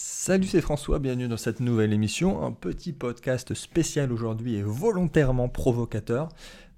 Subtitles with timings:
[0.00, 5.48] Salut, c'est François, bienvenue dans cette nouvelle émission, un petit podcast spécial aujourd'hui et volontairement
[5.48, 6.28] provocateur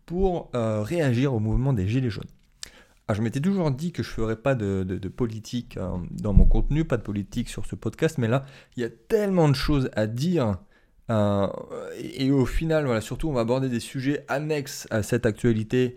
[0.07, 2.31] pour euh, réagir au mouvement des Gilets jaunes.
[3.07, 6.47] Alors, je m'étais toujours dit que je ne ferais pas de, politique euh, dans mon
[6.47, 8.47] contenu, pas de politique sur ce podcast, mais là,
[8.79, 10.57] il y a tellement de choses à dire.
[11.11, 11.47] Euh,
[11.99, 15.95] et, au final, voilà, surtout, on va aborder des sujets annexes à cette actualité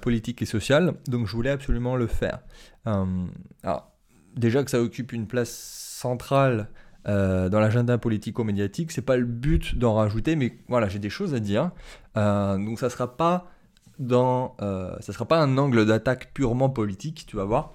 [0.00, 2.40] politique et sociale, donc je voulais absolument le faire.
[2.86, 3.92] alors,
[4.36, 6.68] déjà que ça occupe une place centrale
[7.08, 8.92] euh, dans l'agenda politico-médiatique.
[8.92, 11.70] C'est pas le but d'en rajouter, mais voilà, j'ai des choses à dire.
[12.16, 13.50] Euh, donc ça sera pas
[13.98, 17.74] dans, euh, ça sera pas un angle d'attaque purement politique, tu vas voir.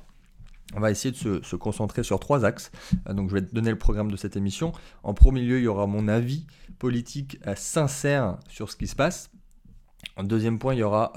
[0.75, 2.71] On va essayer de se, se concentrer sur trois axes.
[3.09, 4.73] donc je vais te donner le programme de cette émission.
[5.03, 6.45] En premier lieu, il y aura mon avis
[6.77, 9.31] politique sincère sur ce qui se passe.
[10.15, 11.11] En deuxième point, il y aura,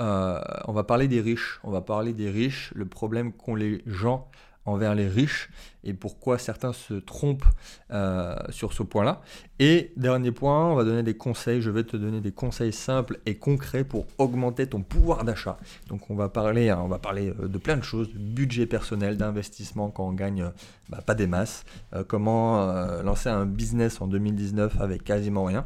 [0.67, 1.61] on va parler des riches.
[1.65, 4.29] On va parler des riches, le problème qu'ont les gens
[4.67, 5.51] envers les riches
[5.83, 7.45] et pourquoi certains se trompent
[7.91, 9.23] euh, sur ce point-là.
[9.59, 13.19] Et dernier point, on va donner des conseils, je vais te donner des conseils simples
[13.25, 15.57] et concrets pour augmenter ton pouvoir d'achat.
[15.89, 20.13] Donc on va parler, hein, euh, de plein de choses, budget personnel, d'investissement quand on
[20.13, 20.51] gagne euh,
[20.91, 21.65] bah, pas des masses,
[22.09, 22.67] comment
[23.03, 25.65] lancer un business en 2019 avec quasiment rien.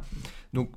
[0.53, 0.69] Donc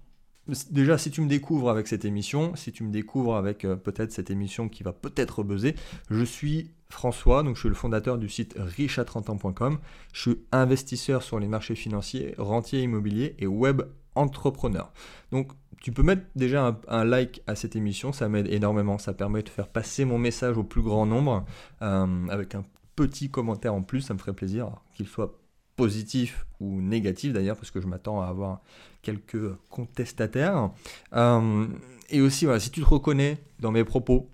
[0.71, 4.31] déjà, si tu me découvres avec cette émission, si tu me découvres avec peut-être cette
[4.31, 5.75] émission qui va peut-être buzzer,
[6.11, 9.79] je suis François, donc je suis le fondateur du site riche30ans.com.
[10.13, 13.83] Je suis investisseur sur les marchés financiers, rentier immobilier et web
[14.15, 14.93] entrepreneur.
[15.31, 19.43] Donc tu peux mettre déjà un, like à cette émission, ça m'aide énormément, ça permet
[19.43, 21.45] de faire passer mon message au plus grand nombre
[21.83, 22.65] euh, avec un
[22.97, 25.39] petit commentaire en plus, ça me ferait plaisir, qu'il soit
[25.79, 28.61] positif ou négatif d'ailleurs, parce que je m'attends à avoir
[29.01, 30.70] quelques contestataires.
[31.15, 31.67] Euh,
[32.11, 34.29] et aussi, voilà, si tu te reconnais dans mes propos,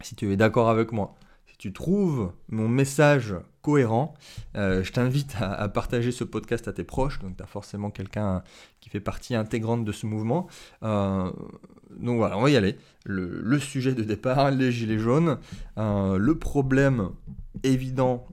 [0.00, 1.16] si tu es d'accord avec moi,
[1.58, 4.14] tu trouves mon message cohérent,
[4.56, 7.18] euh, je t'invite à, partager ce podcast à tes proches.
[7.18, 8.42] Donc, tu as forcément quelqu'un
[8.80, 10.46] qui fait partie intégrante de ce mouvement.
[10.84, 11.30] Euh,
[11.98, 12.78] donc, voilà, on va y aller.
[13.04, 15.38] Le, sujet de départ, les gilets jaunes.
[15.76, 17.10] Le problème
[17.64, 18.26] évident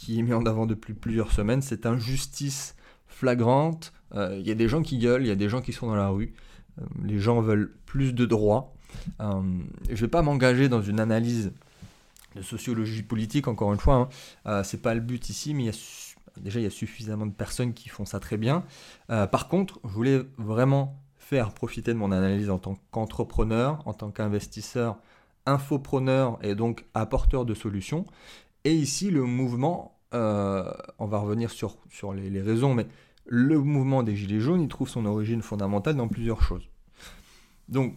[0.00, 2.74] qui est mis en avant depuis plusieurs semaines, c'est injustice
[3.06, 3.92] flagrante.
[4.14, 5.94] Il y a des gens qui gueulent, il y a des gens qui sont dans
[5.94, 6.32] la rue.
[7.04, 8.74] les gens veulent plus de droits.
[9.20, 11.52] je ne vais pas m'engager dans une analyse
[12.34, 14.08] de sociologie politique, encore une fois, hein.
[14.46, 15.70] euh, c'est pas le but ici, mais
[16.38, 18.64] déjà il y a suffisamment de personnes qui font ça très bien.
[19.10, 23.92] Euh, par contre, je voulais vraiment faire profiter de mon analyse en tant qu'entrepreneur, en
[23.92, 24.96] tant qu'investisseur,
[25.44, 28.06] infopreneur et donc apporteur de solutions.
[28.64, 32.86] Et ici, le mouvement, euh, on va revenir sur, sur les, raisons, mais
[33.26, 36.68] le mouvement des Gilets jaunes, il trouve son origine fondamentale dans plusieurs choses.
[37.68, 37.94] Donc,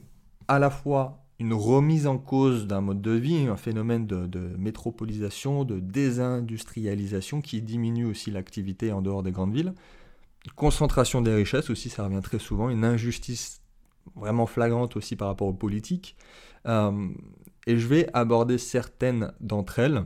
[0.47, 5.65] à la fois une remise en cause d'un mode de vie, un phénomène de, métropolisation,
[5.65, 9.73] de désindustrialisation qui diminue aussi l'activité en dehors des grandes villes.
[10.55, 12.69] concentration des richesses aussi, ça revient très souvent.
[12.69, 13.61] Une injustice
[14.15, 16.15] vraiment flagrante aussi par rapport aux politiques.
[16.67, 17.09] Euh,
[17.65, 20.05] et je vais aborder certaines d'entre elles,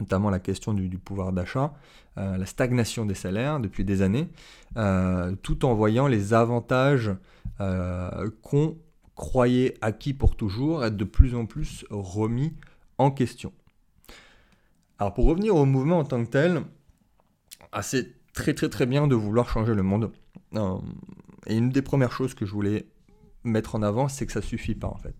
[0.00, 1.72] notamment la question du, pouvoir d'achat,
[2.16, 4.28] euh, la stagnation des salaires depuis des années,
[4.76, 7.10] euh, tout en voyant les avantages
[8.42, 8.76] qu'ont
[9.18, 12.54] croyez acquis pour toujours être de plus en plus remis
[12.98, 13.52] en question.
[14.98, 16.62] Alors pour revenir au mouvement en tant que tel,
[17.72, 20.12] ah, c'est très très très bien de vouloir changer le monde.
[20.54, 20.78] Euh,
[21.46, 22.86] et une des premières choses que je voulais
[23.44, 25.14] mettre en avant, c'est que ça suffit pas en fait.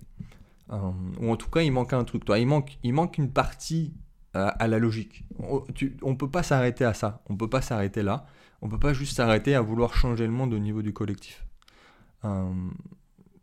[0.70, 0.90] Euh,
[1.20, 2.24] ou en tout cas, il manque un truc.
[2.24, 3.94] Toi, il manque, il manque une partie
[4.36, 5.24] euh, à la logique.
[5.38, 7.22] On ne peut pas s'arrêter à ça.
[7.28, 8.26] On ne peut pas s'arrêter là.
[8.60, 11.44] On ne peut pas juste s'arrêter à vouloir changer le monde au niveau du collectif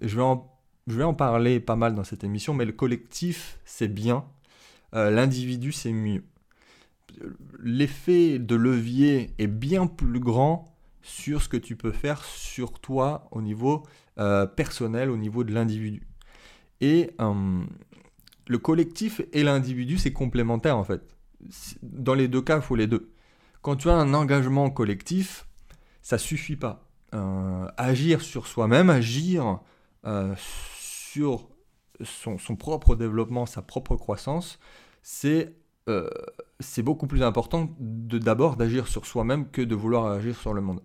[0.01, 0.51] je vais, en,
[0.87, 4.25] je vais en parler pas mal dans cette émission, mais le collectif, c'est bien.
[4.93, 6.23] Euh, l'individu, c'est mieux.
[7.59, 10.65] L'effet de levier est bien plus grand
[11.01, 13.83] sur ce que tu peux faire sur toi au niveau
[14.17, 16.07] euh, personnel, au niveau de l'individu.
[16.81, 17.63] Et euh,
[18.47, 21.01] le collectif et l'individu, c'est complémentaire en fait.
[21.81, 23.11] Dans les deux cas, il faut les deux.
[23.61, 25.47] Quand tu as un engagement collectif,
[26.01, 26.87] ça suffit pas.
[27.77, 29.59] agir sur soi-même, agir
[30.05, 31.47] euh, sur
[32.03, 34.59] son, propre développement, sa propre croissance,
[35.01, 35.55] c'est
[35.87, 36.09] euh,
[36.79, 40.81] beaucoup plus important d'abord d'agir sur soi-même que de vouloir agir sur le monde.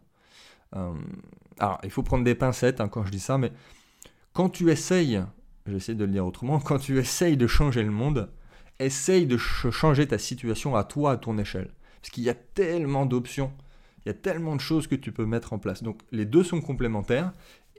[0.77, 0.93] Euh,
[1.59, 3.53] alors, il faut prendre des pincettes hein, quand je dis ça, mais
[4.33, 5.23] quand tu essayes,
[5.67, 8.31] j'essaie de le dire autrement, quand tu essayes de changer le monde,
[8.79, 11.71] essaye de changer ta situation à toi, à ton échelle.
[12.01, 13.53] Parce qu'il y a tellement d'options,
[14.05, 15.83] il y a tellement de choses que tu peux mettre en place.
[15.83, 17.33] Donc les deux sont complémentaires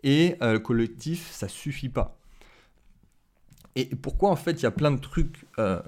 [0.04, 2.18] et euh, le collectif, ça suffit pas.
[3.76, 5.80] Et pourquoi en fait il y a plein de trucs euh,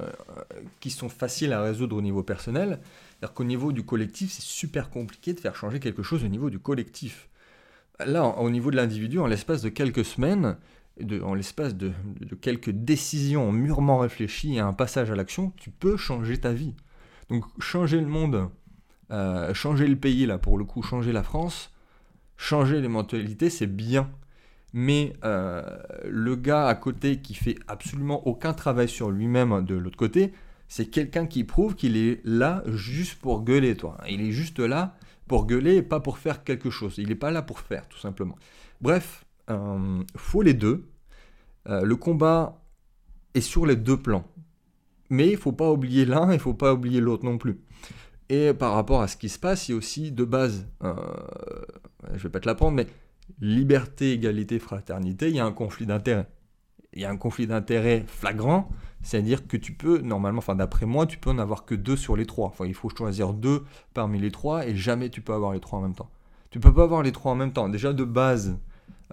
[0.79, 2.79] qui sont faciles à résoudre au niveau personnel?
[3.19, 6.49] C'est-à-dire qu'au niveau du collectif, c'est super compliqué de faire changer quelque chose au niveau
[6.49, 7.29] du collectif.
[8.05, 10.57] Là, au niveau de l'individu, en l'espace de quelques semaines,
[11.23, 11.91] en l'espace de,
[12.41, 16.75] quelques décisions mûrement réfléchies et un passage à l'action, tu peux changer ta vie.
[17.29, 18.49] Donc changer le monde,
[19.11, 21.71] euh, changer le pays, là pour le coup, changer la France,
[22.37, 24.09] changer les mentalités, c'est bien.
[24.73, 25.63] Mais euh,
[26.05, 30.33] le gars à côté qui fait absolument aucun travail sur lui-même de l'autre côté,
[30.67, 33.97] c'est quelqu'un qui prouve qu'il est là juste pour gueuler, toi.
[34.09, 34.97] Il est juste là
[35.27, 36.95] pour gueuler et pas pour faire quelque chose.
[36.97, 38.35] Il n'est pas là pour faire, tout simplement.
[38.81, 40.89] Bref, euh, faut les deux.
[41.67, 42.61] Euh, le combat
[43.33, 44.25] est sur les deux plans.
[45.09, 47.59] Mais il faut pas oublier l'un, il faut pas oublier l'autre non plus.
[48.29, 50.93] Et par rapport à ce qui se passe, il y a aussi de base, euh,
[52.13, 52.87] je vais pas te l'apprendre, mais
[53.41, 56.27] liberté, égalité, fraternité, il y a un conflit d'intérêts.
[56.93, 58.69] Il y a un conflit d'intérêts flagrant,
[59.01, 62.15] c'est-à-dire que tu peux, normalement, enfin d'après moi, tu peux en avoir que deux sur
[62.15, 62.53] les trois.
[62.65, 63.63] Il faut choisir deux
[63.93, 66.09] parmi les trois et jamais tu peux avoir les trois en même temps.
[66.51, 67.67] Tu peux pas avoir les trois en même temps.
[67.67, 68.57] Déjà de base,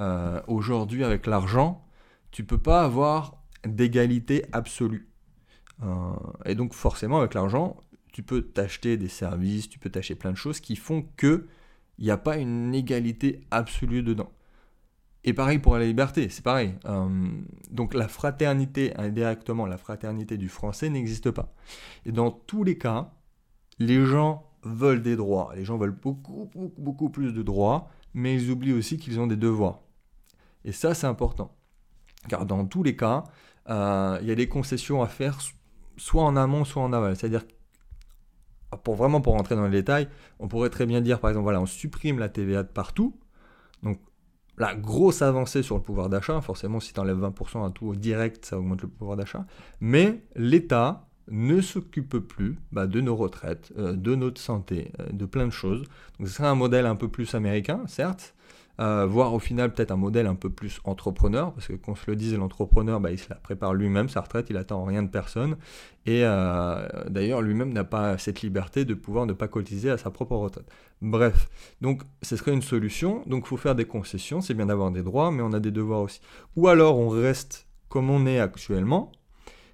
[0.00, 1.84] euh, aujourd'hui avec l'argent,
[2.30, 5.08] tu peux pas avoir d'égalité absolue.
[5.82, 6.12] Euh,
[6.46, 7.76] et donc forcément avec l'argent,
[8.12, 11.46] tu peux t'acheter des services, tu peux t'acheter plein de choses qui font que
[11.98, 14.30] il n'y a pas une égalité absolue dedans.
[15.22, 16.74] Et pareil pour la liberté, c'est pareil.
[16.86, 17.28] Euh,
[17.70, 21.52] donc la fraternité, indirectement, la fraternité du français n'existe pas.
[22.06, 23.12] Et dans tous les cas,
[23.78, 25.52] les gens veulent des droits.
[25.54, 29.26] Les gens veulent beaucoup, beaucoup, beaucoup plus de droits, mais ils oublient aussi qu'ils ont
[29.26, 29.80] des devoirs.
[30.64, 31.56] Et ça, c'est important.
[32.28, 33.24] Car dans tous les cas,
[33.68, 35.38] euh, il y a des concessions à faire
[35.96, 37.16] soit en amont, soit en aval.
[37.16, 37.44] C'est-à-dire,
[38.84, 40.08] pour vraiment pour rentrer dans les détails,
[40.38, 43.18] on pourrait très bien dire, par exemple, voilà, on supprime la TVA de partout.
[43.82, 43.98] Donc,
[44.58, 46.40] la grosse avancée sur le pouvoir d'achat.
[46.40, 49.46] Forcément, si tu enlèves 20% à tout direct, ça augmente le pouvoir d'achat.
[49.80, 55.24] Mais l'État ne s'occupe plus bah, de nos retraites, euh, de notre santé, euh, de
[55.24, 55.84] plein de choses.
[56.18, 58.34] Donc ce serait un modèle un peu plus américain, certes,
[58.80, 62.10] euh, voire au final peut-être un modèle un peu plus entrepreneur, parce que qu'on se
[62.10, 65.08] le dise, l'entrepreneur, bah, il se la prépare lui-même, sa retraite, il attend rien de
[65.08, 65.56] personne,
[66.06, 66.22] et
[67.08, 70.64] d'ailleurs lui-même n'a pas cette liberté de pouvoir ne pas cotiser à sa propre retraite.
[71.02, 71.50] Bref,
[71.82, 75.02] donc ce serait une solution, donc il faut faire des concessions, c'est bien d'avoir des
[75.02, 76.22] droits, mais on a des devoirs aussi.
[76.56, 79.12] Ou alors on reste comme on est actuellement,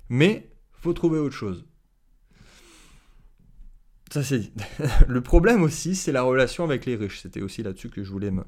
[0.09, 0.49] mais
[0.93, 1.65] trouver autre chose.
[4.11, 4.53] Ça c'est
[5.09, 7.21] le problème aussi, c'est la relation avec les riches.
[7.21, 8.45] C'était aussi là-dessus que je voulais me,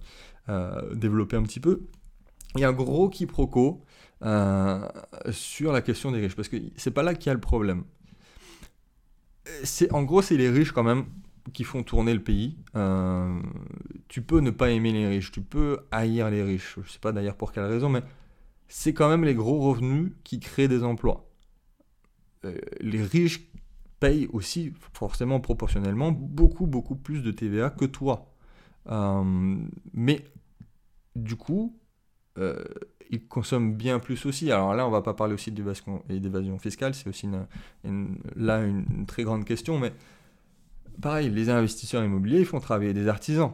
[0.48, 1.82] euh, développer un petit peu.
[2.54, 3.82] Il y a un gros quiproquo
[4.22, 4.88] euh,
[5.30, 7.84] sur la question des riches, parce que c'est pas là qu'il y a le problème.
[9.64, 11.06] C'est, en gros, c'est les riches quand même
[11.52, 12.58] qui font tourner le pays.
[12.76, 13.40] Euh,
[14.08, 16.78] tu peux ne pas aimer les riches, tu peux haïr les riches.
[16.82, 18.02] Je sais pas d'ailleurs pour quelle raison, mais
[18.68, 21.27] c'est quand même les gros revenus qui créent des emplois.
[22.80, 23.50] Les riches
[24.00, 28.32] payent aussi, forcément proportionnellement, beaucoup, beaucoup plus de TVA que toi.
[29.92, 30.24] mais
[31.16, 31.78] du coup,
[32.38, 32.62] euh,
[33.10, 34.52] ils consomment bien plus aussi.
[34.52, 37.28] Alors là, on va pas parler aussi d'évasion fiscale, c'est aussi
[38.36, 39.92] là une, très grande question, mais
[41.00, 43.52] pareil, les investisseurs immobiliers, ils font travailler des artisans.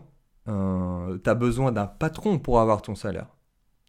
[0.49, 3.29] Euh, tu as besoin d'un patron pour avoir ton salaire.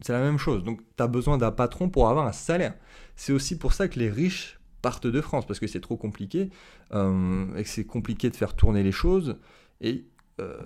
[0.02, 0.64] C'est la même chose.
[0.64, 2.76] Donc, tu as besoin d'un patron pour avoir un salaire.
[3.16, 6.52] C'est aussi pour ça que les riches partent de France, parce que c'est trop compliqué,
[6.94, 9.40] euh, et que c'est compliqué de faire tourner les choses,
[9.82, 10.06] et,
[10.40, 10.62] euh,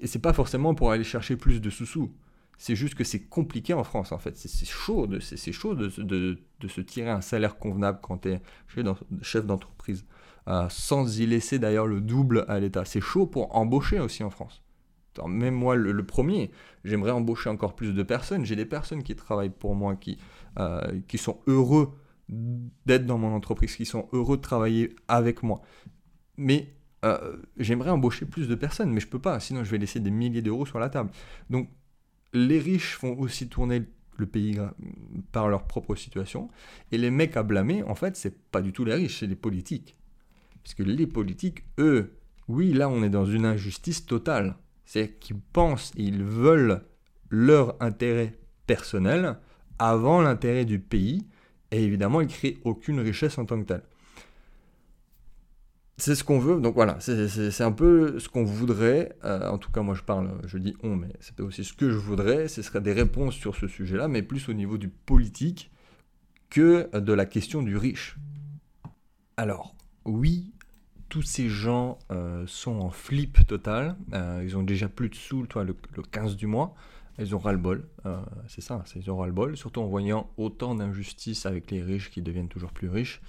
[0.00, 2.08] et c'est pas forcément pour aller chercher plus de sous-sous.
[2.56, 4.36] C'est juste que c'est compliqué en France, en fait.
[4.36, 8.40] C'est chaud, de, c'est chaud de, de, se tirer un salaire convenable quand tu es
[9.22, 10.04] chef d'entreprise,
[10.46, 12.84] euh, sans y laisser d'ailleurs le double à l'État.
[12.84, 14.62] C'est chaud pour embaucher aussi en France.
[15.26, 16.52] même moi, le, premier,
[16.84, 18.44] j'aimerais embaucher encore plus de personnes.
[18.44, 20.16] J'ai des personnes qui travaillent pour moi, qui,
[21.08, 21.92] qui sont heureux
[22.28, 25.62] d'être dans mon entreprise, qui sont heureux de travailler avec moi.
[26.36, 30.00] Mais euh, j'aimerais embaucher plus de personnes, mais je peux pas, sinon je vais laisser
[30.00, 31.10] des milliers d'euros sur la table.
[31.48, 31.68] Donc
[32.32, 33.82] les riches font aussi tourner
[34.18, 34.58] le pays
[35.32, 36.50] par leur propre situation.
[36.92, 39.36] Et les mecs à blâmer, en fait, c'est pas du tout les riches, c'est les
[39.36, 39.96] politiques.
[40.62, 42.18] Parce que les politiques, eux,
[42.48, 44.56] oui, là, on est dans une injustice totale.
[44.84, 46.82] C'est qu'ils pensent et ils veulent
[47.30, 49.38] leur intérêt personnel
[49.78, 51.26] avant l'intérêt du pays.
[51.70, 53.82] Et évidemment, ils créent aucune richesse en tant que telle
[55.98, 56.60] c'est ce qu'on veut.
[56.60, 59.16] Donc voilà, c'est un peu ce qu'on voudrait.
[59.24, 61.90] Euh, en tout cas, moi je parle, je dis on, mais c'est aussi ce que
[61.90, 62.48] je voudrais.
[62.48, 65.70] Ce serait des réponses sur ce sujet-là, mais plus au niveau du politique
[66.50, 68.16] que de la question du riche.
[69.36, 70.52] Alors, oui,
[71.08, 73.96] tous ces gens euh, sont en flip total.
[74.14, 75.74] Euh, ils ont déjà plus de sous, toi, le,
[76.10, 76.74] 15 du mois.
[77.18, 81.70] Ils ont ras-le-bol, euh, c'est ça, ils ont ras-le-bol, surtout en voyant autant d'injustices avec
[81.72, 83.20] les riches qui deviennent toujours plus riches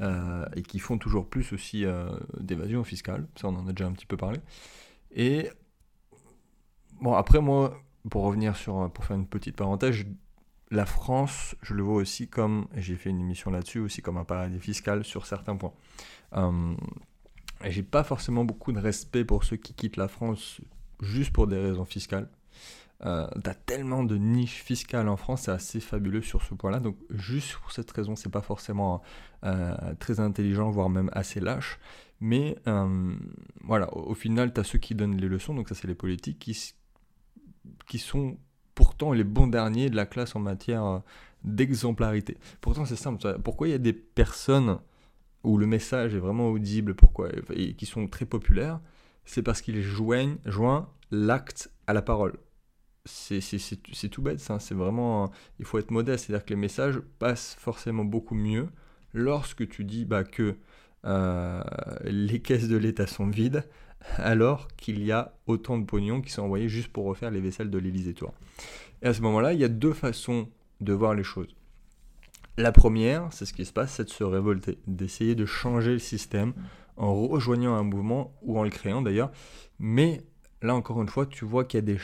[0.00, 2.10] euh, et qui font toujours plus aussi euh,
[2.40, 4.40] d'évasion fiscale, ça on en a déjà un petit peu parlé.
[5.12, 5.48] Et
[7.00, 10.04] bon, après moi, pour revenir sur, pour faire une petite parenthèse,
[10.72, 14.24] la France, je le vois aussi comme, j'ai fait une émission là-dessus, aussi comme un
[14.24, 15.74] paradis fiscal sur certains points.
[17.64, 20.60] et j'ai pas forcément beaucoup de respect pour ceux qui quittent la France
[21.00, 22.28] juste pour des raisons fiscales.
[23.04, 26.80] Euh, T'as tellement de niches fiscales en France, c'est assez fabuleux sur ce point-là.
[26.80, 29.02] Donc juste pour cette raison, c'est pas forcément
[29.44, 31.78] euh, très intelligent, voire même assez lâche.
[32.20, 33.14] Mais euh,
[33.62, 36.38] voilà, au, final, tu as ceux qui donnent les leçons, donc ça c'est les politiques,
[37.86, 38.38] qui, sont
[38.74, 41.02] pourtant les bons derniers de la classe en matière
[41.44, 42.38] d'exemplarité.
[42.62, 44.78] Pourtant c'est simple, pourquoi il y a des personnes
[45.44, 48.80] où le message est vraiment audible, pourquoi, et qui sont très populaires,
[49.26, 52.38] c'est parce qu'ils joignent, joignent l'acte à la parole
[53.06, 54.58] c'est tout bête, ça.
[54.58, 55.30] C'est vraiment.
[55.58, 56.26] Il faut être modeste.
[56.26, 58.68] C'est-à-dire que les messages passent forcément beaucoup mieux
[59.14, 60.56] lorsque tu dis bah, que
[61.04, 61.62] euh,
[62.04, 63.64] les caisses de l'État sont vides,
[64.16, 67.70] alors qu'il y a autant de pognons qui sont envoyés juste pour refaire les vaisselles
[67.70, 68.34] de l'Élysée, toi.
[69.02, 70.48] Et à ce moment-là, il y a deux façons
[70.80, 71.54] de voir les choses.
[72.58, 75.98] La première, c'est ce qui se passe, c'est de se révolter, d'essayer de changer le
[75.98, 76.54] système
[76.96, 79.30] en rejoignant un mouvement ou en le créant d'ailleurs.
[79.78, 80.22] Mais
[80.62, 81.98] là, encore une fois, tu vois qu'il y a des,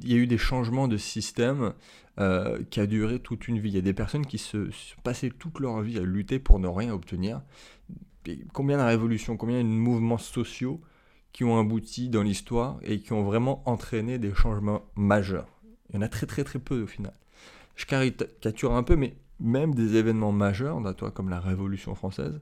[0.00, 1.72] il y a eu des changements de système
[2.18, 3.70] euh, qui a duré toute une vie.
[3.70, 4.70] Il y a des personnes qui se
[5.02, 7.42] passées toute leur vie à lutter pour ne rien obtenir.
[8.52, 10.80] combien de révolutions, combien de mouvements sociaux
[11.32, 15.48] qui ont abouti dans l'histoire et qui ont vraiment entraîné des changements majeurs.
[15.88, 17.12] Il y en a très très très peu au final.
[17.76, 22.40] Je caricature un peu, mais même des événements majeurs, toi, comme la Révolution française,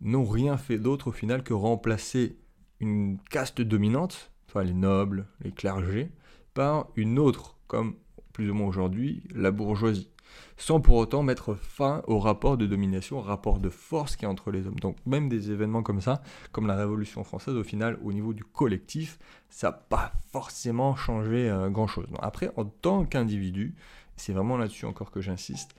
[0.00, 2.36] n'ont rien fait d'autre au final que remplacer
[2.80, 4.32] une caste dominante,
[4.62, 6.10] les nobles, les clergés,
[6.54, 7.96] par une autre, comme
[8.32, 10.08] plus ou moins aujourd'hui la bourgeoisie,
[10.56, 14.28] sans pour autant mettre fin au rapport de domination, au rapport de force qui est
[14.28, 14.78] entre les hommes.
[14.78, 18.44] Donc même des événements comme ça, comme la Révolution française, au final, au niveau du
[18.44, 19.18] collectif,
[19.48, 22.06] ça n'a pas forcément changé euh, grand-chose.
[22.20, 23.74] Après, en tant qu'individu,
[24.16, 25.74] c'est vraiment là-dessus encore que j'insiste,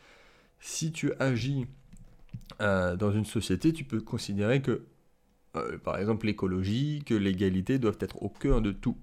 [0.60, 1.68] si tu agis
[2.62, 4.86] euh, dans une société, tu peux considérer que,
[5.56, 8.98] euh, par exemple, l'écologie, que l'égalité doivent être au cœur de tout.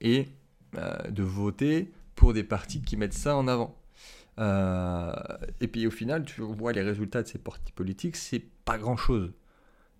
[0.00, 0.28] Et
[0.72, 3.80] de voter pour des partis qui mettent ça en avant.
[4.38, 5.12] Euh,
[5.60, 8.96] et puis au final, tu vois les résultats de ces partis politiques, c'est pas grand
[8.96, 9.32] chose.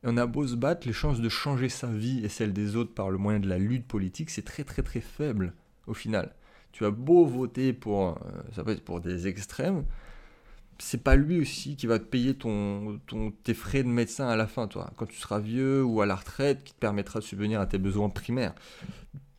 [0.03, 2.77] Et on a beau se battre, les chances de changer sa vie et celle des
[2.77, 5.53] autres par le moyen de la lutte politique, c'est très très très faible
[5.87, 6.35] au final.
[6.73, 8.15] Tu as beau voter pour, euh,
[8.53, 9.85] ça peut être pour des extrêmes,
[10.79, 14.37] c'est pas lui aussi qui va te payer ton, ton, tes frais de médecin à
[14.37, 17.25] la fin, toi, quand tu seras vieux ou à la retraite, qui te permettra de
[17.25, 18.55] subvenir à tes besoins primaires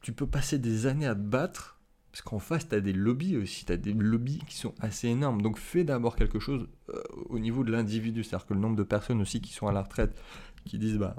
[0.01, 1.79] tu peux passer des années à te battre,
[2.11, 5.07] parce qu'en face, tu as des lobbies aussi, tu as des lobbies qui sont assez
[5.07, 5.41] énormes.
[5.41, 8.83] Donc fais d'abord quelque chose euh, au niveau de l'individu, c'est-à-dire que le nombre de
[8.83, 10.19] personnes aussi qui sont à la retraite,
[10.65, 11.15] qui disent bah,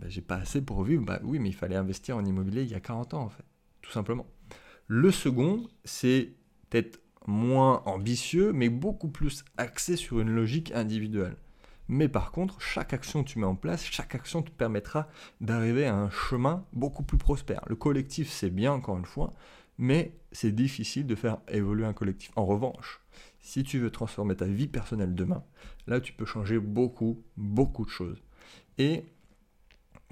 [0.00, 2.70] bah, j'ai pas assez pour vivre, bah oui, mais il fallait investir en immobilier il
[2.70, 3.44] y a 40 ans en fait,
[3.80, 4.26] tout simplement.
[4.86, 6.34] Le second, c'est
[6.68, 11.36] peut-être moins ambitieux, mais beaucoup plus axé sur une logique individuelle.
[11.88, 15.08] Mais par contre, chaque action que tu mets en place, chaque action te permettra
[15.40, 17.62] d'arriver à un chemin beaucoup plus prospère.
[17.66, 19.32] Le collectif, c'est bien, encore une fois,
[19.76, 22.30] mais c'est difficile de faire évoluer un collectif.
[22.36, 23.00] En revanche,
[23.40, 25.44] si tu veux transformer ta vie personnelle demain,
[25.86, 28.22] là, tu peux changer beaucoup, beaucoup de choses.
[28.78, 29.04] Et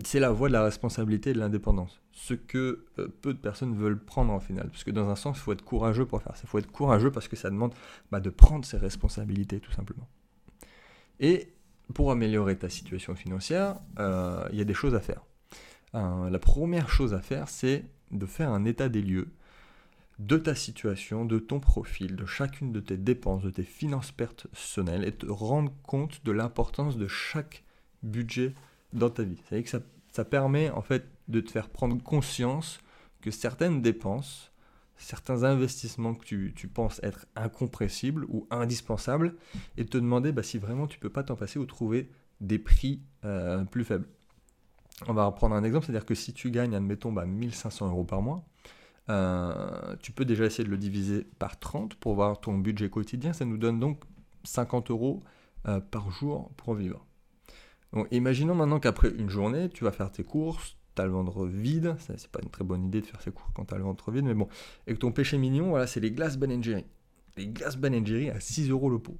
[0.04, 2.00] c'est la voie de la responsabilité et de l'indépendance.
[2.12, 4.68] Ce que euh, peu de personnes veulent prendre en final.
[4.68, 6.42] Parce que dans un sens, il faut être courageux pour faire ça.
[6.44, 7.74] Il faut être courageux parce que ça demande
[8.10, 10.08] bah, de prendre ses responsabilités, tout simplement.
[11.20, 11.52] Et
[11.92, 15.22] pour améliorer ta situation financière, euh, il y a des choses à faire.
[15.94, 19.28] Euh, la première chose à faire, c'est de faire un état des lieux
[20.18, 25.04] de ta situation, de ton profil, de chacune de tes dépenses, de tes finances personnelles
[25.04, 27.64] et te rendre compte de l'importance de chaque
[28.02, 28.54] budget
[28.92, 29.40] dans ta vie.
[29.50, 29.80] Que ça,
[30.12, 32.80] ça permet en fait de te faire prendre conscience
[33.20, 34.51] que certaines dépenses
[35.02, 39.34] certains investissements que tu, penses être incompressibles ou indispensables
[39.76, 43.02] et te demander bah, si vraiment tu peux pas t'en passer ou trouver des prix
[43.24, 44.08] euh, plus faibles.
[45.08, 48.22] On va reprendre un exemple, c'est-à-dire que si tu gagnes, admettons, bah, 1500 euros par
[48.22, 48.44] mois,
[49.08, 53.32] euh, tu peux déjà essayer de le diviser par 30 pour voir ton budget quotidien.
[53.32, 54.02] Ça nous donne donc
[54.44, 55.20] 50 euros
[55.66, 57.04] euh, par jour pour vivre.
[58.10, 62.28] Imaginons maintenant qu'après une journée, tu vas faire tes courses, t'as le ventre vide, c'est
[62.28, 64.34] pas une très bonne idée de faire ses cours quand t'as le ventre vide, mais
[64.34, 64.48] bon,
[64.86, 66.84] et que ton péché mignon, voilà, c'est les glaces Ben Jerry.
[67.36, 69.16] Les glaces Ben Jerry à 6 euros le pot,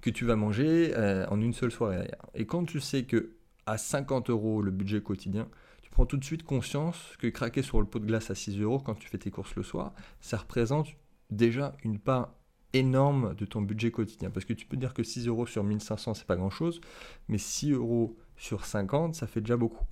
[0.00, 3.32] que tu vas manger euh, en une seule soirée Et quand tu sais que
[3.66, 5.48] à 50 euros le budget quotidien,
[5.82, 8.60] tu prends tout de suite conscience que craquer sur le pot de glace à 6
[8.60, 10.88] euros quand tu fais tes courses le soir, ça représente
[11.30, 12.34] déjà une part
[12.72, 14.30] énorme de ton budget quotidien.
[14.30, 16.80] Parce que tu peux dire que 6 euros sur 1500, c'est pas grand chose,
[17.28, 19.84] mais 6 euros sur 50, ça fait déjà beaucoup.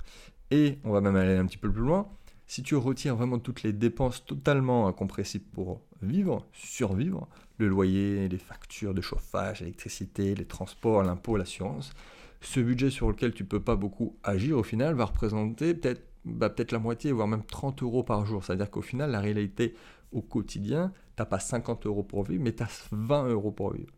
[0.50, 2.08] Et on va même aller un petit peu plus loin.
[2.46, 7.28] Si tu retires vraiment toutes les dépenses totalement incompressibles pour vivre, survivre,
[7.58, 11.92] le loyer, les factures de chauffage, l'électricité, les transports, l'impôt, l'assurance,
[12.40, 16.50] ce budget sur lequel tu peux pas beaucoup agir au final va représenter peut-être bah,
[16.50, 18.44] peut la moitié, voire même 30 euros par jour.
[18.44, 19.74] C'est-à-dire qu'au final, la réalité
[20.12, 23.72] au quotidien, tu n'as pas 50 euros pour vivre, mais tu as 20 euros pour
[23.72, 23.92] vivre.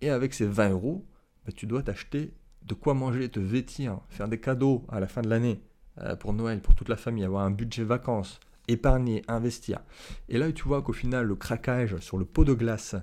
[0.00, 1.06] Et avec ces 20 euros,
[1.44, 5.22] bah, tu dois t'acheter de quoi manger, te vêtir, faire des cadeaux à la fin
[5.22, 5.60] de l'année
[5.98, 9.80] euh, pour Noël, pour toute la famille, avoir un budget vacances, épargner, investir.
[10.28, 12.96] Et là, tu vois qu'au final, le craquage sur le pot de glace,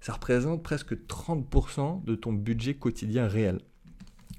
[0.00, 3.60] ça représente presque 30% de ton budget quotidien réel.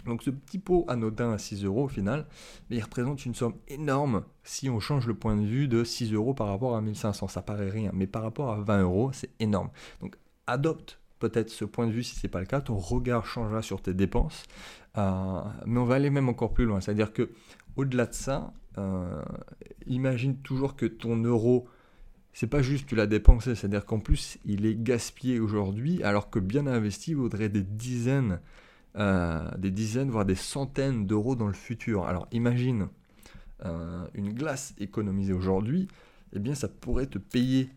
[0.05, 2.27] Donc ce petit pot anodin à 6 euros au final,
[2.69, 6.33] il représente une somme énorme si on change le point de vue de 6 euros
[6.33, 7.29] par rapport à 1500.
[7.29, 9.69] Ça paraît rien, mais par rapport à 20 euros, c'est énorme.
[10.01, 13.25] Donc adopte peut-être ce point de vue si ce n'est pas le cas, ton regard
[13.25, 14.43] changera sur tes dépenses.
[14.97, 17.31] Euh, mais on va aller même encore plus loin, c'est-à-dire que
[17.75, 19.21] au-delà de ça, euh,
[19.85, 21.67] imagine toujours que ton euro,
[22.33, 26.39] c'est pas juste tu l'as dépensé, c'est-à-dire qu'en plus il est gaspillé aujourd'hui, alors que
[26.39, 28.39] bien investi vaudrait des dizaines
[28.95, 32.05] euh, des dizaines, voire des centaines d'euros dans le futur.
[32.05, 32.89] Alors imagine
[33.65, 35.87] euh, une glace économisée aujourd'hui,
[36.33, 37.69] eh bien ça pourrait te payer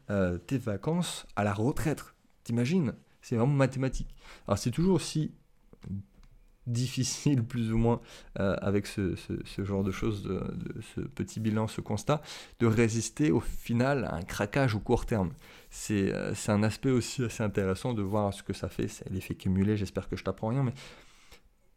[0.46, 2.04] tes vacances à la retraite.
[2.44, 2.94] T'imagines?
[3.22, 4.14] C'est vraiment mathématique.
[4.46, 5.32] Alors c'est toujours aussi
[6.66, 8.00] difficile plus ou moins
[8.34, 9.14] avec ce,
[9.58, 10.28] genre de choses,
[10.94, 12.20] ce petit bilan, ce constat,
[12.58, 15.30] de résister au final à un craquage au court terme.
[15.70, 16.12] C'est
[16.48, 20.08] un aspect aussi assez intéressant de voir ce que ça fait, c'est l'effet cumulé, j'espère
[20.08, 20.74] que je t'apprends rien, mais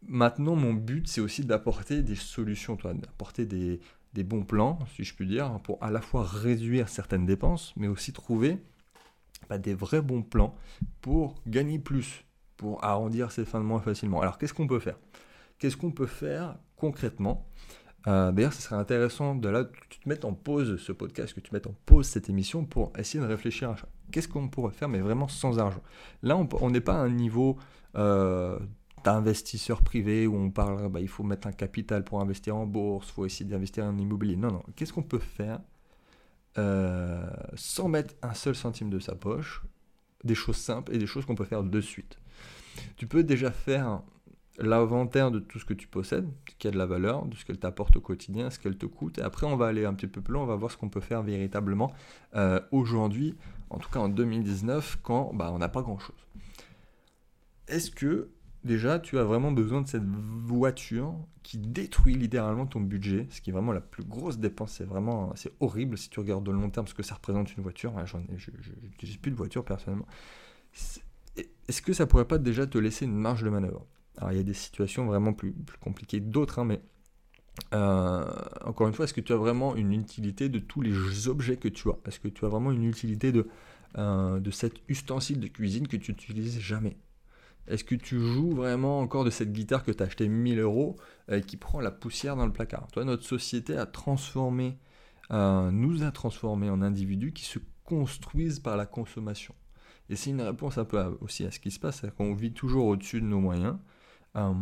[0.06, 3.80] Maintenant, mon but, c'est aussi d'apporter des solutions, d'apporter des,
[4.24, 8.12] bons plans, si je puis dire, pour à la fois réduire certaines dépenses, mais aussi
[8.12, 8.58] trouver
[9.48, 10.54] bah, des vrais bons plans
[11.00, 12.24] pour gagner plus,
[12.60, 14.20] pour arrondir ses fins de mois facilement.
[14.20, 14.98] Alors, qu'est-ce qu'on peut faire?
[15.58, 17.46] Qu'est-ce qu'on peut faire concrètement?
[18.06, 21.32] Euh, D'ailleurs, ce serait intéressant de là, que tu te mettes en pause ce podcast,
[21.32, 23.76] que tu mettes en pause cette émission pour essayer de réfléchir à
[24.12, 25.80] qu'est-ce qu'on pourrait faire, mais vraiment sans argent?
[26.22, 27.56] Là, on n'est pas à un niveau
[27.96, 28.58] euh,
[29.04, 33.08] d'investisseurs privés où on parle, bah, il faut mettre un capital pour investir en bourse,
[33.08, 34.36] il faut essayer d'investir en immobilier.
[34.36, 34.62] Non, non.
[34.76, 35.60] Qu'est-ce qu'on peut faire
[36.58, 39.62] euh, sans mettre un seul centime de sa poche?
[40.24, 42.18] Des choses simples et des choses qu'on peut faire de suite.
[42.96, 44.02] Tu peux déjà faire
[44.58, 47.44] l'inventaire de tout ce que tu possèdes, ce qui a de la valeur, de ce
[47.44, 49.18] qu'elle t'apporte au quotidien, ce qu'elle te coûte.
[49.18, 50.90] Et après, on va aller un petit peu plus loin, on va voir ce qu'on
[50.90, 51.92] peut faire véritablement
[52.36, 53.36] euh, aujourd'hui,
[53.70, 56.26] en tout cas en 2019, quand bah, on n'a pas grand-chose.
[57.68, 58.30] Est-ce que
[58.64, 63.50] déjà, tu as vraiment besoin de cette voiture qui détruit littéralement ton budget, ce qui
[63.50, 64.72] est vraiment la plus grosse dépense.
[64.72, 67.62] C'est vraiment c'est horrible si tu regardes de long terme ce que ça représente une
[67.62, 67.94] voiture.
[68.04, 68.16] je
[68.82, 70.06] n'utilise plus de voiture personnellement.
[71.68, 73.86] Est-ce que ça pourrait pas déjà te laisser une marge de manœuvre?
[74.16, 76.80] Alors, il y a des situations vraiment plus, compliquées que d'autres, hein, mais
[77.72, 78.24] euh,
[78.64, 81.68] encore une fois, est-ce que tu as vraiment une utilité de tous les objets que
[81.68, 81.96] tu as?
[82.06, 83.48] Est-ce que tu as vraiment une utilité de,
[83.98, 86.96] euh, de cet ustensile de cuisine que tu n'utilises jamais?
[87.66, 90.96] Est-ce que tu joues vraiment encore de cette guitare que tu as acheté 1000 euros
[91.28, 92.88] et euh, qui prend la poussière dans le placard?
[92.92, 94.78] Toi, notre société a transformé,
[95.30, 99.54] nous a transformé en individus qui se construisent par la consommation.
[100.10, 102.52] Et c'est une réponse un peu aussi à ce qui se passe, c'est qu'on vit
[102.52, 103.76] toujours au-dessus de nos moyens,
[104.36, 104.52] euh,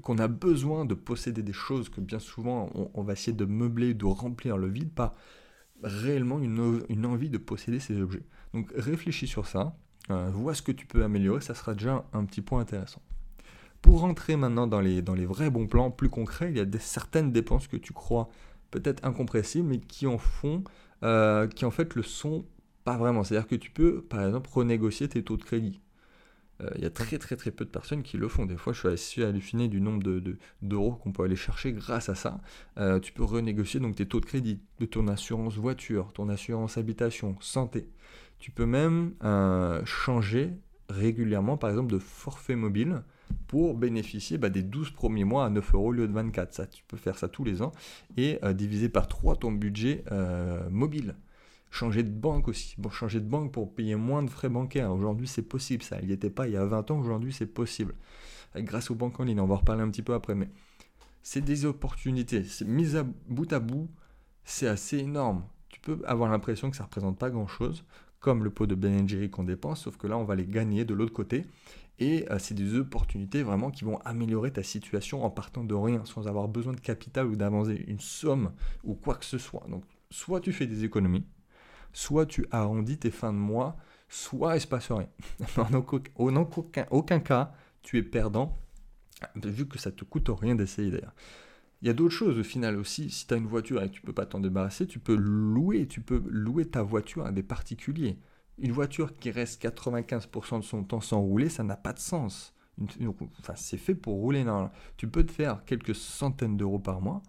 [0.00, 3.94] qu'on a besoin de posséder des choses que bien souvent on, va essayer de meubler,
[3.94, 5.14] de remplir le vide par
[5.82, 8.22] réellement une, envie de posséder ces objets.
[8.54, 9.76] Donc réfléchis sur ça,
[10.10, 13.02] euh, vois ce que tu peux améliorer, ça sera déjà un petit point intéressant.
[13.82, 17.66] Pour rentrer maintenant dans les, vrais bons plans plus concrets, il y a certaines dépenses
[17.66, 18.28] que tu crois
[18.70, 20.62] peut-être incompressibles, mais qui en font,
[21.02, 22.44] euh, qui en fait le sont
[22.84, 23.24] pas vraiment.
[23.24, 25.80] C'est-à-dire que tu peux, par exemple, renégocier tes taux de crédit.
[26.60, 28.46] Euh, il y a très très très peu de personnes qui le font.
[28.46, 32.14] Des fois, je suis halluciné du nombre d'euros de, qu'on peut aller chercher grâce à
[32.14, 32.40] ça.
[33.02, 37.36] tu peux renégocier donc tes taux de crédit, de ton assurance voiture, ton assurance habitation,
[37.40, 37.88] santé.
[38.44, 40.50] Tu peux même euh, changer
[40.90, 43.02] régulièrement, par exemple, de forfait mobile
[43.46, 46.52] pour bénéficier bah, des 12 premiers mois à 9 euros au lieu de 24.
[46.52, 47.72] Ça, tu peux faire ça tous les ans
[48.16, 51.14] et euh, diviser par 3 ton budget euh, mobile.
[51.74, 52.76] Changer de banque aussi.
[52.78, 54.92] Bon, changer de banque pour payer moins de frais bancaires.
[54.92, 55.98] Aujourd'hui, c'est possible ça.
[56.00, 57.00] Il n'y était pas il y a 20 ans.
[57.00, 57.96] Aujourd'hui, c'est possible.
[58.54, 59.40] Grâce aux banques en ligne.
[59.40, 60.36] On va en reparler un petit peu après.
[60.36, 60.48] Mais
[61.24, 62.44] c'est des opportunités.
[62.64, 63.90] Mis à bout à bout,
[64.44, 65.42] c'est assez énorme.
[65.68, 67.84] Tu peux avoir l'impression que ça ne représente pas grand-chose
[68.20, 70.84] comme le pot de Ben Jerry qu'on dépense, sauf que là, on va les gagner
[70.84, 71.44] de l'autre côté.
[71.98, 76.04] Et euh, c'est des opportunités vraiment qui vont améliorer ta situation en partant de rien,
[76.04, 78.52] sans avoir besoin de capital ou d'avancer une somme
[78.84, 79.66] ou quoi que ce soit.
[79.68, 81.26] Donc, soit tu fais des économies,
[81.94, 83.76] soit tu arrondis tes fins de mois,
[84.10, 85.08] soit il se passe rien.
[85.56, 88.58] en aucun, aucun cas, tu es perdant,
[89.36, 91.14] vu que ça te coûte rien d'essayer d'ailleurs.
[91.80, 93.10] Il y a d'autres choses au final aussi.
[93.10, 95.14] Si tu as une voiture et que tu ne peux pas t'en débarrasser, tu peux
[95.14, 98.18] louer, tu peux louer ta voiture à des particuliers.
[98.58, 102.54] Une voiture qui reste 95% de son temps sans rouler, ça n'a pas de sens.
[103.38, 104.44] enfin, c'est fait pour rouler.
[104.44, 107.22] Non, tu peux te faire quelques centaines d'euros par mois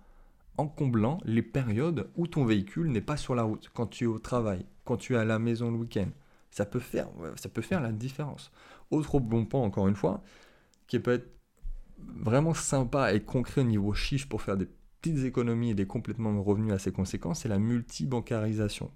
[0.57, 4.07] en comblant les périodes où ton véhicule n'est pas sur la route, quand tu es
[4.07, 6.09] au travail, quand tu es à la maison le week-end.
[6.51, 8.51] Ça peut faire, ça peut faire la différence.
[8.91, 10.23] Autre bon point, encore une fois,
[10.87, 11.29] qui peut être
[11.97, 14.67] vraiment sympa et concret au niveau chiffre pour faire des
[15.01, 18.91] petites économies et des complétements de revenus assez conséquents, c'est la multibancarisation.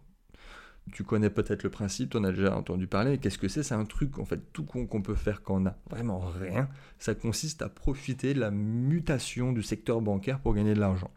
[0.92, 3.20] Tu connais peut-être le principe, tu en as déjà entendu parler.
[3.20, 3.62] Qu'est-ce que c'est?
[3.62, 6.68] C'est un truc en fait tout con qu'on peut faire quand on n'a vraiment rien.
[6.98, 11.12] Ça consiste à profiter de la mutation du secteur bancaire pour gagner de l'argent.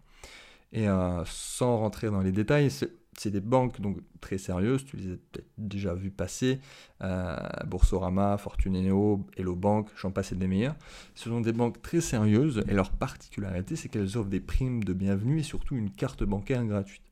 [0.73, 5.13] Et euh, sans rentrer dans les détails, c'est des banques donc très sérieuses, tu les
[5.13, 6.61] as peut-être déjà vues passer,
[7.03, 10.77] euh, Boursorama, Fortuneo, Hello Bank, j'en passe et des meilleurs.
[11.15, 14.95] Ce sont des banques très sérieuses et leur particularité c'est qu'elles offrent des primes de
[14.95, 17.03] bienvenue et surtout une carte bancaire gratuite.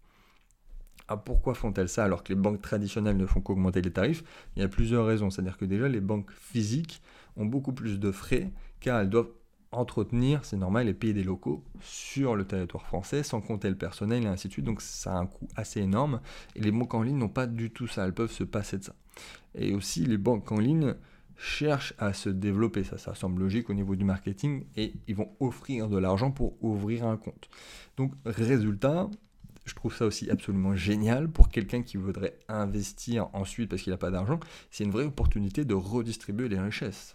[1.13, 4.23] Ah, pourquoi font-elles ça alors que les banques traditionnelles ne font qu'augmenter les tarifs?
[4.55, 5.29] Il y a plusieurs raisons.
[5.29, 7.03] C'est-à-dire que déjà les banques physiques
[7.37, 9.33] ont beaucoup plus de frais car elles doivent
[9.73, 14.25] entretenir, c'est normal, et payer des locaux sur le territoire français, sans compter le personnel
[14.25, 14.65] et ainsi de suite.
[14.65, 16.21] Donc ça a un coût assez énorme.
[16.57, 18.85] Et les banques en ligne n'ont pas du tout ça, elles peuvent se passer de
[18.85, 18.95] ça.
[19.55, 20.95] Et aussi, les banques en ligne
[21.37, 25.31] cherchent à se développer, ça, ça semble logique au niveau du marketing, et ils vont
[25.41, 27.49] offrir de l'argent pour ouvrir un compte.
[27.97, 29.09] Donc résultat,
[29.71, 33.97] je trouve ça aussi absolument génial pour quelqu'un qui voudrait investir ensuite parce qu'il n'a
[33.97, 34.41] pas d'argent.
[34.73, 37.15] C'est une vraie opportunité de redistribuer les richesses.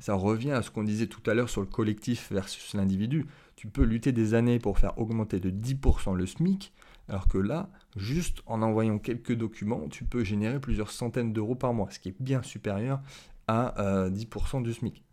[0.00, 3.26] Ça, revient à ce qu'on disait tout à l'heure sur le collectif versus l'individu.
[3.54, 6.72] Tu peux lutter des années pour faire augmenter de 10% le SMIC,
[7.10, 11.74] alors que là, juste en envoyant quelques documents, tu peux générer plusieurs centaines d'euros par
[11.74, 13.02] mois, ce qui est bien supérieur
[13.46, 13.74] à
[14.08, 15.05] 10% euh, du SMIC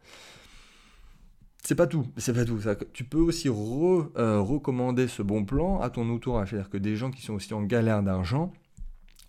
[1.65, 2.59] c'est pas tout, c'est pas tout.
[2.91, 6.49] Tu peux aussi euh, recommander ce bon plan à ton entourage.
[6.49, 8.51] C'est-à-dire que des gens qui sont aussi en galère d'argent,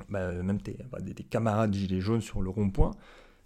[0.08, 2.90] bah, même tes, bah, des, camarades gilets jaunes sur le rond-point,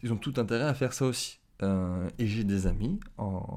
[0.03, 1.39] ils ont tout intérêt à faire ça aussi.
[1.63, 2.99] Euh, et j'ai des amis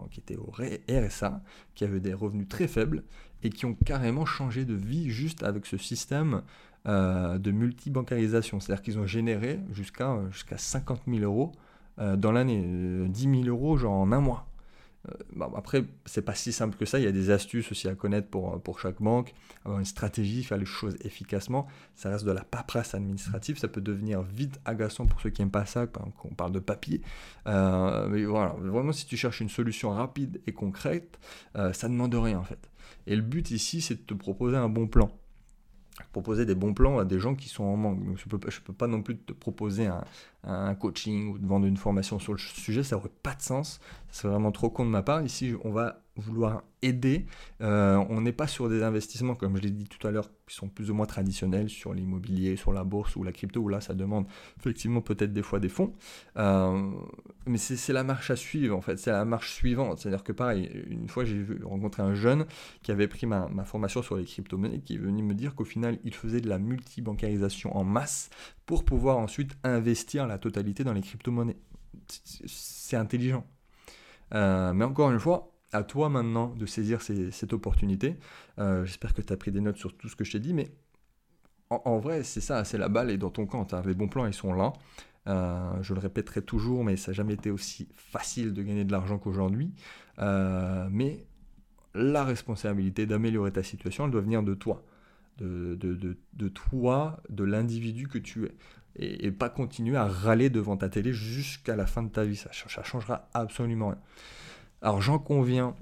[0.09, 0.51] qui étaient au
[0.89, 1.41] RSA,
[1.75, 3.03] qui avaient des revenus très faibles
[3.43, 6.41] et qui ont carrément changé de vie juste avec ce système
[6.87, 8.59] euh, de multibancarisation.
[8.59, 11.53] C'est-à-dire qu'ils ont généré jusqu'à jusqu'à 50 000 euros
[11.97, 14.50] dans l'année, 10 000 euros genre en un mois.
[15.09, 16.99] Euh, après, c'est pas si simple que ça.
[16.99, 19.33] Il y a des astuces aussi à connaître pour, pour chaque banque,
[19.65, 21.67] avoir une stratégie, faire les choses efficacement.
[21.95, 23.57] Ça reste de la paperasse administrative.
[23.57, 26.59] Ça peut devenir vite agaçant pour ceux qui n'aiment pas ça, quand on parle de
[26.59, 27.01] papier.
[27.47, 31.19] Euh, mais voilà, vraiment, si tu cherches une solution rapide et concrète,
[31.55, 32.69] euh, ça ne demande rien en fait.
[33.07, 35.11] Et le but ici, c'est de te proposer un bon plan
[36.11, 37.99] proposer des bons plans à des gens qui sont en manque.
[38.15, 39.89] Je ne peux, pas non plus te proposer
[40.43, 43.79] un, coaching ou de vendre une formation sur le sujet, ça n'aurait pas de sens.
[44.09, 45.21] C'est vraiment trop con de ma part.
[45.23, 47.25] Ici, on va vouloir aider.
[47.61, 50.55] Euh, on n'est pas sur des investissements, comme je l'ai dit tout à l'heure, qui
[50.55, 53.81] sont plus ou moins traditionnels sur l'immobilier, sur la bourse ou la crypto, où là,
[53.81, 54.25] ça demande
[54.59, 55.93] effectivement peut-être des fois des fonds.
[56.37, 56.91] Euh,
[57.45, 58.97] mais c'est la marche à suivre, en fait.
[58.97, 59.99] C'est la marche suivante.
[59.99, 62.45] C'est-à-dire que pareil, une fois, j'ai rencontré un jeune
[62.83, 65.65] qui avait pris ma, ma formation sur les crypto-monnaies, qui est venu me dire qu'au
[65.65, 68.29] final, il faisait de la multibancarisation en masse
[68.65, 71.57] pour pouvoir ensuite investir la totalité dans les crypto-monnaies.
[72.07, 73.45] C'est intelligent.
[74.33, 78.17] Euh, mais encore une fois, à toi maintenant de saisir cette opportunité.
[78.59, 80.53] Euh, j'espère que tu as pris des notes sur tout ce que je t'ai dit,
[80.53, 80.71] mais
[81.69, 83.65] en, vrai, c'est ça, c'est la balle est dans ton camp.
[83.85, 84.73] Les bons plans, ils sont là.
[85.27, 88.91] Euh, je le répéterai toujours, mais ça n'a jamais été aussi facile de gagner de
[88.91, 89.73] l'argent qu'aujourd'hui.
[90.19, 91.25] Euh, mais
[91.93, 94.83] la responsabilité d'améliorer ta situation, elle doit venir de toi.
[95.37, 98.55] De, toi, de l'individu que tu es.
[98.97, 102.35] Et, pas continuer à râler devant ta télé jusqu'à la fin de ta vie.
[102.35, 103.99] Ça, ça changera absolument rien.
[104.81, 105.75] Alors j'en conviens,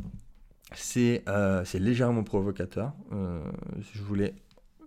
[0.75, 2.93] c'est euh, légèrement provocateur.
[3.13, 3.41] Euh,
[3.93, 4.35] je voulais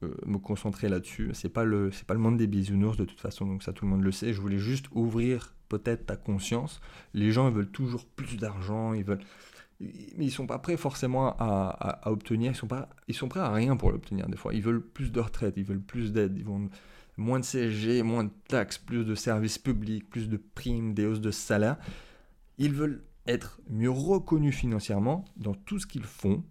[0.02, 1.30] euh, me concentrer là-dessus.
[1.32, 3.86] C'est pas le c'est pas le monde des bisounours de toute façon, donc ça tout
[3.86, 4.34] le monde le sait.
[4.34, 6.80] Je voulais juste ouvrir peut-être ta conscience.
[7.14, 9.24] Les gens ils veulent toujours plus d'argent, ils veulent
[9.80, 13.50] mais ils sont pas prêts forcément à, obtenir, ils sont pas ils sont prêts à
[13.50, 14.54] rien pour l'obtenir des fois.
[14.54, 16.68] Ils veulent plus de retraite, ils veulent plus d'aide, ils vont
[17.16, 21.20] moins de CSG, moins de taxes, plus de services publics, plus de primes, des hausses
[21.20, 21.78] de salaire.
[22.58, 26.44] Ils veulent être mieux reconnus financièrement dans tout ce qu'ils font,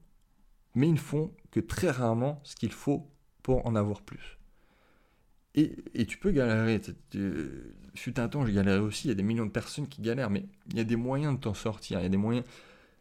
[0.75, 3.09] mais ils ne font que très rarement ce qu'il faut
[3.43, 4.39] pour en avoir plus.
[5.53, 6.79] Et, tu peux galérer.
[7.93, 9.07] Fut un temps, j'ai galéré aussi.
[9.07, 11.35] Il y a des millions de personnes qui galèrent, mais il y a des moyens
[11.35, 11.99] de t'en sortir.
[11.99, 12.45] Il y a des moyens,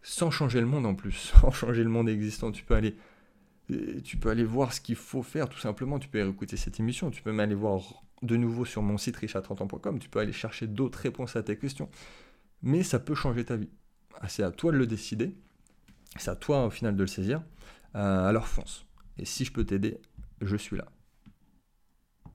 [0.03, 2.51] sans changer le monde en plus, sans changer le monde existant.
[2.51, 2.97] Tu peux aller,
[4.03, 6.01] tu peux aller voir ce qu'il faut faire tout simplement.
[6.01, 7.11] Tu peux écouter cette émission.
[7.13, 10.01] Tu peux même aller voir de nouveau sur mon site richard30ans.com.
[10.01, 11.89] Tu peux aller chercher d'autres réponses à tes questions.
[12.63, 13.71] Mais ça peut changer ta vie.
[14.21, 15.35] Ah, c'est à toi de le décider.
[16.17, 17.43] C'est à toi au final de le saisir.
[17.95, 18.87] Euh, alors fonce.
[19.19, 19.99] Et si je peux t'aider,
[20.41, 20.87] je suis là.